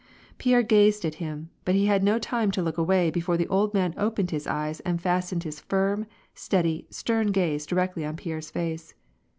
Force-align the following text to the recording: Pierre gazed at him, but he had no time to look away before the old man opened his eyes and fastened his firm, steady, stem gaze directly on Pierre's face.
Pierre 0.39 0.63
gazed 0.63 1.05
at 1.05 1.13
him, 1.21 1.51
but 1.63 1.75
he 1.75 1.85
had 1.85 2.03
no 2.03 2.17
time 2.17 2.49
to 2.49 2.63
look 2.63 2.79
away 2.79 3.11
before 3.11 3.37
the 3.37 3.47
old 3.49 3.71
man 3.75 3.93
opened 3.97 4.31
his 4.31 4.47
eyes 4.47 4.79
and 4.79 4.99
fastened 4.99 5.43
his 5.43 5.59
firm, 5.59 6.07
steady, 6.33 6.87
stem 6.89 7.27
gaze 7.31 7.67
directly 7.67 8.03
on 8.03 8.15
Pierre's 8.15 8.49
face. 8.49 8.95